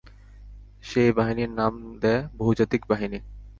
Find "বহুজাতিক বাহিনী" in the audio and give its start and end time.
2.37-3.19